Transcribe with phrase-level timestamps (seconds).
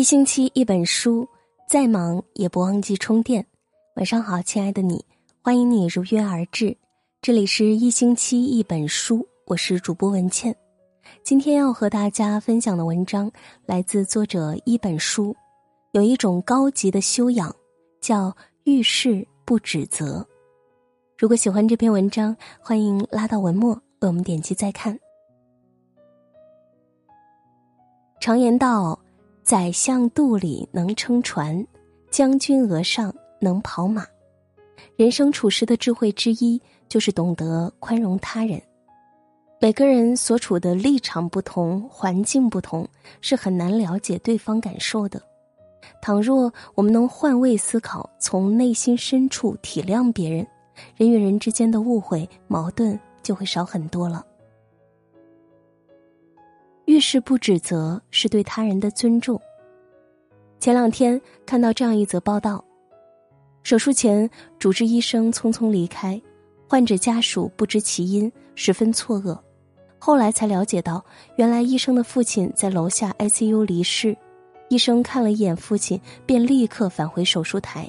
[0.00, 1.28] 一星期一本书，
[1.68, 3.44] 再忙也不忘记充电。
[3.96, 5.04] 晚上好，亲爱的你，
[5.42, 6.74] 欢迎你如约而至。
[7.20, 10.56] 这里是一星期一本书，我是主播文倩。
[11.22, 13.30] 今天要和大家分享的文章
[13.66, 15.36] 来自作者一本书。
[15.92, 17.54] 有一种高级的修养，
[18.00, 20.26] 叫遇事不指责。
[21.18, 24.98] 如果喜欢这篇文章，欢迎拉到文末为我们点击再看。
[28.18, 28.98] 常言道。
[29.50, 31.66] 宰相肚里能撑船，
[32.08, 34.06] 将军额上能跑马。
[34.94, 38.62] 人生处事的智慧之一，就是懂得宽容他人。
[39.60, 42.86] 每个人所处的立场不同，环境不同，
[43.20, 45.20] 是很难了解对方感受的。
[46.00, 50.46] 倘若我们能换位思考，从内心深处体谅别人，
[50.94, 54.24] 人与人之间的误会、矛盾就会少很多了。
[56.90, 59.40] 遇事不指责，是对他人的尊重。
[60.58, 62.64] 前两天看到这样一则报道：
[63.62, 64.28] 手术前，
[64.58, 66.20] 主治医生匆匆离开，
[66.68, 69.38] 患者家属不知其因，十分错愕。
[70.00, 71.04] 后来才了解到，
[71.36, 74.16] 原来医生的父亲在楼下 ICU 离世，
[74.68, 77.88] 医生看了一眼父亲，便立刻返回手术台。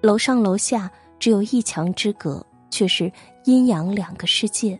[0.00, 3.08] 楼上楼下只有一墙之隔，却是
[3.44, 4.76] 阴阳两个世界。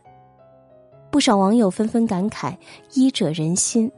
[1.17, 2.55] 不少网友纷纷感慨
[2.93, 3.91] ：“医者仁心。”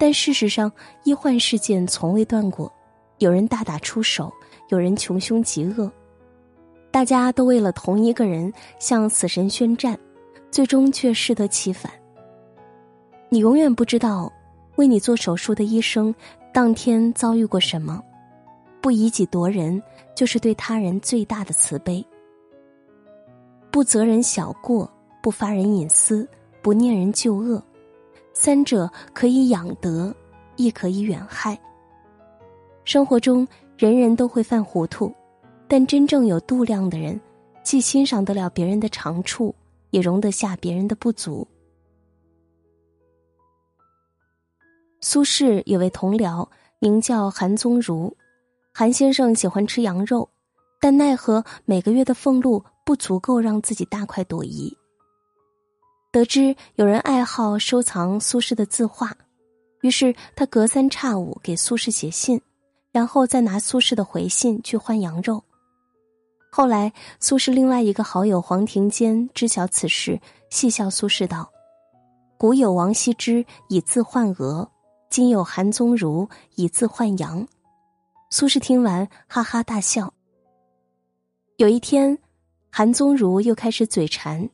[0.00, 0.72] 但事实上，
[1.04, 2.72] 医患事件从未断过，
[3.18, 4.32] 有人大打出手，
[4.70, 5.92] 有人穷凶极恶，
[6.90, 9.94] 大家都为了同一个人向死神宣战，
[10.50, 11.92] 最终却适得其反。
[13.28, 14.32] 你永远不知道，
[14.76, 16.14] 为你做手术的医生
[16.50, 18.02] 当天遭遇过什么。
[18.80, 19.82] 不以己夺人，
[20.14, 22.02] 就是对他人最大的慈悲。
[23.70, 24.90] 不责人小过。
[25.26, 26.24] 不发人隐私，
[26.62, 27.60] 不念人旧恶，
[28.32, 30.14] 三者可以养德，
[30.54, 31.60] 亦可以远害。
[32.84, 33.44] 生活中
[33.76, 35.12] 人人都会犯糊涂，
[35.66, 37.20] 但真正有度量的人，
[37.64, 39.52] 既欣赏得了别人的长处，
[39.90, 41.44] 也容得下别人的不足。
[45.00, 46.48] 苏轼有位同僚
[46.78, 48.16] 名叫韩宗儒，
[48.72, 50.30] 韩先生喜欢吃羊肉，
[50.80, 54.72] 但奈何每个月的俸禄不足够让自己大快朵颐。
[56.16, 59.14] 得知有人爱好收藏苏轼的字画，
[59.82, 62.40] 于是他隔三差五给苏轼写信，
[62.90, 65.44] 然后再拿苏轼的回信去换羊肉。
[66.50, 66.90] 后来，
[67.20, 70.18] 苏轼另外一个好友黄庭坚知晓此事，
[70.48, 71.52] 戏笑苏轼道
[72.40, 74.66] ：“古有王羲之以字换鹅，
[75.10, 77.46] 今有韩宗儒以字换羊。”
[78.32, 80.14] 苏轼听完哈哈大笑。
[81.58, 82.16] 有一天，
[82.70, 84.48] 韩宗儒又开始嘴馋。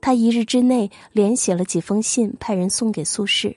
[0.00, 3.56] 他一日之内连写了几封信，派人送给苏轼。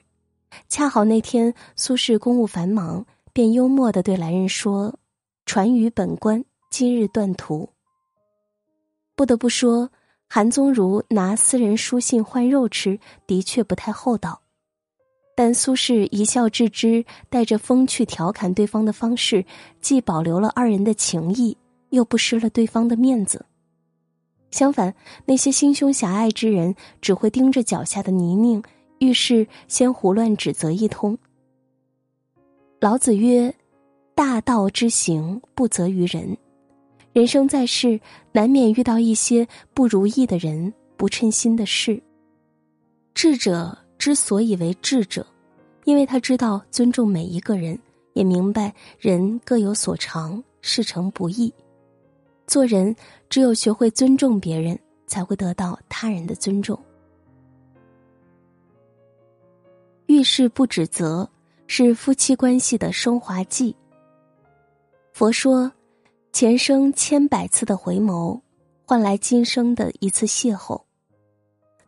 [0.68, 4.98] 恰好那天苏轼公务繁忙，便幽默的对来人说
[5.46, 7.68] ：“传于本官，今日断途。”
[9.14, 9.90] 不得不说，
[10.28, 14.40] 韩宗儒拿私人书信换肉吃，的确不太厚道。
[15.36, 19.44] 但苏轼一笑置之，带着风趣调侃对方的方式，
[19.80, 21.56] 既保留了二人的情谊，
[21.90, 23.44] 又不失了对方的面子。
[24.50, 24.94] 相反，
[25.26, 28.62] 那些心胸狭隘之人只会盯着脚下的泥泞，
[28.98, 31.16] 遇事先胡乱指责一通。
[32.80, 33.54] 老子曰
[34.14, 36.36] ：“大道之行，不责于人。”
[37.12, 38.00] 人生在世，
[38.32, 42.00] 难免遇到一些不如意的人、不称心的事。
[43.14, 45.26] 智者之所以为智者，
[45.84, 47.78] 因为他知道尊重每一个人，
[48.14, 51.52] 也明白人各有所长，事成不易。
[52.50, 52.92] 做人，
[53.28, 56.76] 只有学会尊重别人，才会得到他人的尊重。
[60.06, 61.30] 遇事不指责，
[61.68, 63.72] 是夫妻关系的升华剂。
[65.12, 65.70] 佛说，
[66.32, 68.40] 前生千百次的回眸，
[68.84, 70.82] 换来今生的一次邂逅。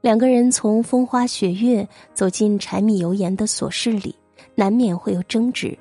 [0.00, 4.14] 两个人从风花雪月走进柴米油盐的琐事里，
[4.54, 5.76] 难免会有争执。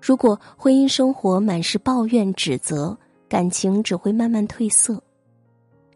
[0.00, 2.96] 如果婚姻生活满是抱怨指责，
[3.28, 5.02] 感情只会慢慢褪色。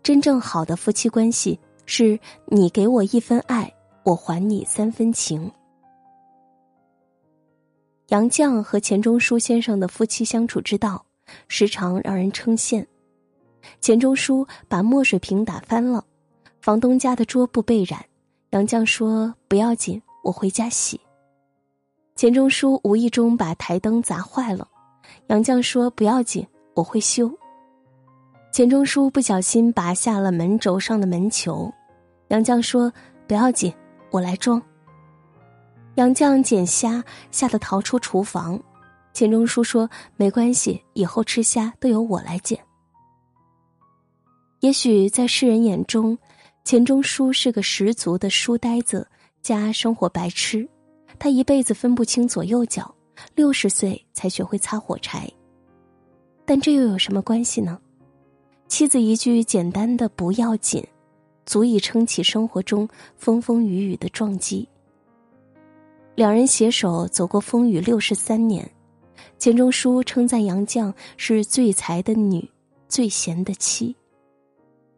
[0.03, 3.73] 真正好的夫妻关系是你给我一分爱，
[4.05, 5.51] 我还你三分情。
[8.09, 11.05] 杨绛和钱钟书先生的夫妻相处之道，
[11.49, 12.85] 时常让人称羡。
[13.81, 16.05] 钱钟书把墨水瓶打翻了，
[16.61, 18.05] 房东家的桌布被染，
[18.51, 21.01] 杨绛说不要紧，我回家洗。
[22.17, 24.69] 钱钟书无意中把台灯砸坏了，
[25.29, 26.47] 杨绛说不要紧。
[26.75, 27.31] 我会修。
[28.53, 31.73] 钱钟书不小心拔下了门轴上的门球，
[32.29, 32.93] 杨绛说
[33.27, 33.73] ：“不要紧，
[34.11, 34.63] 我来装。”
[35.97, 38.61] 杨绛捡虾，吓得逃出厨房。
[39.13, 42.59] 钱钟书说：“没关系，以后吃虾都由我来捡。”
[44.61, 46.17] 也许在世人眼中，
[46.65, 49.07] 钱钟书是个十足的书呆子
[49.43, 50.69] 加生活白痴。
[51.19, 52.95] 他一辈子分不清左右脚，
[53.35, 55.31] 六十岁才学会擦火柴。
[56.45, 57.79] 但这又有什么关系呢？
[58.69, 60.85] 妻子一句简单的“不要紧”，
[61.45, 64.69] 足以撑起生活中风风雨雨的撞击。
[66.15, 68.71] 两人携手走过风雨六十三年，
[69.39, 72.51] 钱钟书称赞杨绛是最才的女，
[72.89, 73.95] 最贤的妻。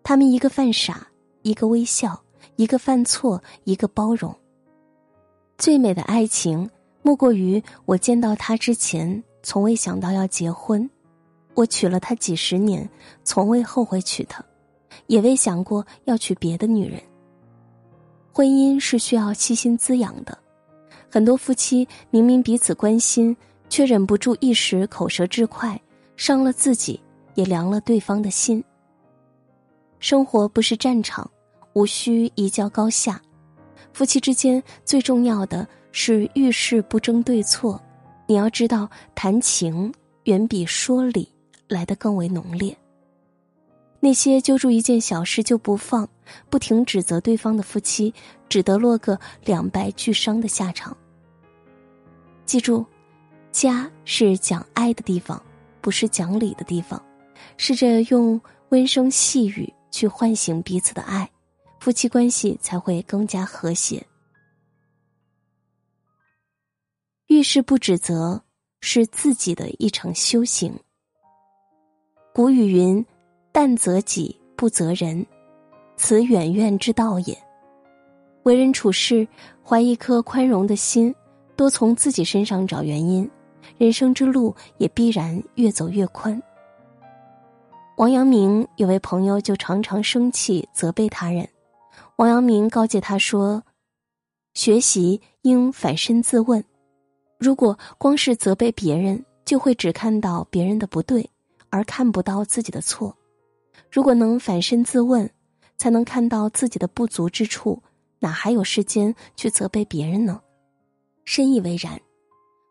[0.02, 1.08] 他们一个犯傻，
[1.42, 2.22] 一个微笑，
[2.56, 4.34] 一个犯错，一个包容。
[5.56, 6.68] 最美的爱情，
[7.02, 10.88] 莫过于我见到他之前，从未想到要结婚；
[11.54, 12.88] 我娶了她几十年，
[13.22, 14.44] 从未后悔娶她，
[15.06, 17.00] 也未想过要娶别的女人。
[18.32, 20.36] 婚姻是需要细心滋养的。
[21.08, 23.36] 很多夫妻明明彼此关心，
[23.68, 25.80] 却忍不住一时口舌之快，
[26.16, 27.00] 伤了自己，
[27.34, 28.62] 也凉了对方的心。
[30.00, 31.30] 生活不是战场，
[31.74, 33.22] 无需一较高下。
[33.92, 37.80] 夫妻之间最重要的是遇事不争对错。
[38.26, 41.28] 你要知道，谈情远比说理
[41.68, 42.76] 来得更为浓烈。
[44.00, 46.06] 那些揪住一件小事就不放、
[46.50, 48.12] 不停指责对方的夫妻，
[48.48, 50.94] 只得落个两败俱伤的下场。
[52.44, 52.84] 记住，
[53.50, 55.42] 家是讲爱的地方，
[55.80, 57.02] 不是讲理的地方。
[57.56, 58.38] 试着用
[58.70, 61.30] 温声细语去唤醒彼此的爱，
[61.80, 64.04] 夫妻关系才会更加和谐。
[67.28, 68.42] 遇事不指责，
[68.80, 70.78] 是自己的一场修行。
[72.36, 73.06] 古语云
[73.52, 75.24] ：“但责己，不责人，
[75.96, 77.38] 此远怨之道也。”
[78.42, 79.24] 为人处事，
[79.62, 81.14] 怀一颗宽容的心。
[81.54, 83.30] 多从自己身上找原因，
[83.78, 86.42] 人生之路也必然越走越宽。
[87.98, 91.48] 王阳明有位朋友就常常生气责备他人，
[92.16, 93.62] 王阳明告诫他说
[94.54, 96.64] ：“学习应反身自问，
[97.38, 101.30] 如果光是责备别人，就会只看到别人的不对，
[101.74, 103.12] 而看不到自己的错；
[103.90, 105.28] 如果能反身自问，
[105.76, 107.82] 才能看到自己的不足之处，
[108.20, 110.40] 哪还有时间去责备别人呢？”
[111.26, 112.00] 深以为然，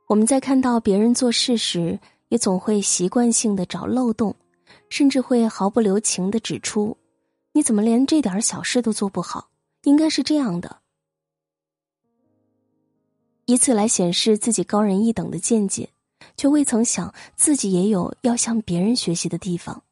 [0.08, 4.34] 我们在看到别人做事时，也总会习惯性的找漏洞，
[4.88, 6.96] 甚至会毫不留情的指出
[7.52, 9.50] ：“你怎么连这点小事都做不好？
[9.84, 10.78] 应该是这样的。”
[13.48, 15.90] 以此来显示自己高人一等的见解，
[16.36, 19.84] 却未曾想自己也有要向别人学习的地方。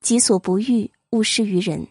[0.00, 1.86] 己所不欲，勿施于人。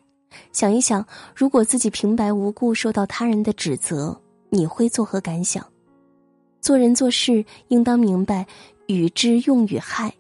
[0.52, 1.06] 想一想，
[1.36, 4.20] 如果自己平白无故受到他人的指责，
[4.50, 5.66] 你会作何感想？
[6.62, 8.46] 做人做事应当明白
[8.88, 10.14] 与之用与害。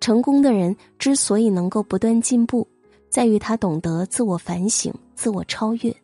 [0.00, 2.66] 成功的人之所以能够不断进步，
[3.08, 5.94] 在于他懂得自我反省、自我超越。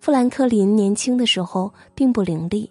[0.00, 2.66] 富兰克林年轻的时候并不伶俐，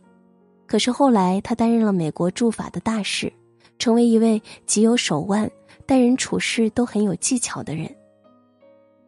[0.67, 3.33] 可是后来他担任了美国驻法的大使，
[3.79, 5.49] 成为一位极有手腕、
[5.87, 7.89] 待人处事都很有技巧的人。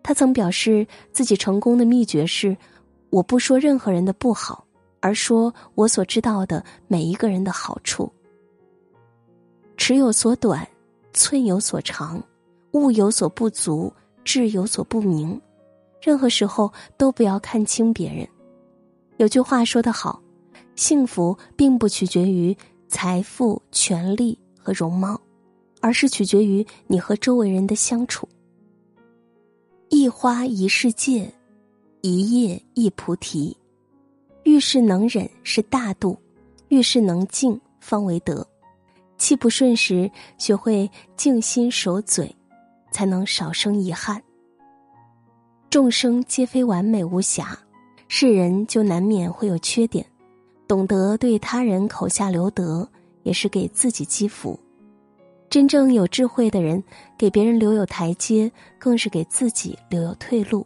[0.02, 2.58] 他曾表示自己成功的秘诀是。
[3.12, 4.64] 我不说任何人的不好，
[5.00, 8.08] 而说我所知道的每一个人的好处。
[9.78, 10.68] 尺有所短，
[11.12, 12.22] 寸有所长，
[12.74, 13.92] 物有所不足，
[14.24, 15.42] 志有所不明。
[16.00, 18.28] 任何时候都不要看清别人。
[19.18, 20.22] 有句话说得好：
[20.80, 22.56] 幸福并不取决于
[22.88, 25.20] 财富、权力和容貌，
[25.82, 28.26] 而是取决于你和周围人的相处。
[29.90, 31.30] 一花一世界。
[32.02, 33.58] 一叶一菩提，
[34.44, 36.18] 遇事能忍是大度，
[36.70, 38.48] 遇事能静方为德。
[39.18, 42.34] 气不顺时，学会静心守嘴，
[42.90, 44.24] 才能少生遗憾。
[45.70, 47.60] 众生皆非完美无瑕，
[48.08, 50.06] 是人就难免会有缺点。
[50.70, 52.88] 懂得对他人口下留德，
[53.24, 54.58] 也是给自己积福。
[55.50, 56.84] 真正有智慧的人，
[57.18, 60.64] 给别人留有台阶，更是给自己留有退路。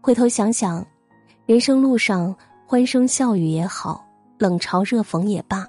[0.00, 0.84] 回头想想，
[1.46, 2.34] 人生路上
[2.66, 4.04] 欢声笑语也好，
[4.36, 5.64] 冷嘲热讽也罢，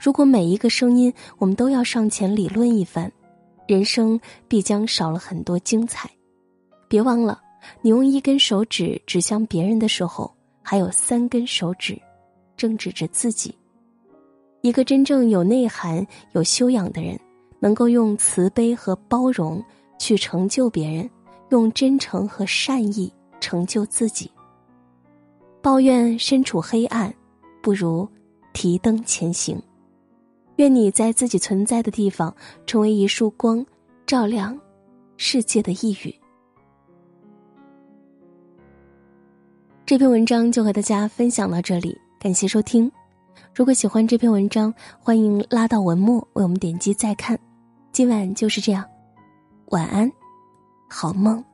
[0.00, 3.12] 如果每一个声音我们都要上前理论一番，
[3.68, 6.08] 人生必将少了很多精彩。
[6.88, 7.42] 别忘了，
[7.82, 10.33] 你用一根手指指向别人的时候，
[10.64, 11.96] 还有三根手指
[12.56, 13.56] 正指着自己。
[14.62, 17.16] 一个真正有内涵、有修养的人，
[17.60, 19.62] 能够用慈悲和包容
[20.00, 21.08] 去成就别人，
[21.50, 23.12] 用真诚和善意。
[23.40, 24.30] 成就自己。
[25.60, 27.14] 抱怨身处黑暗，
[27.62, 28.08] 不如
[28.54, 29.62] 提灯前行。
[30.56, 33.62] 愿你在自己存在的地方，成为一束光，
[34.06, 34.58] 照亮
[35.18, 36.18] 世界的一隅。
[39.86, 42.90] 这篇文章就和大家分享到这里，感谢收听。
[43.54, 47.38] 如果喜欢这篇文章，欢迎拉到文末为我们点击再看。
[47.92, 48.82] 今晚就是这样，
[49.66, 50.10] 晚安，
[50.88, 51.44] 好梦。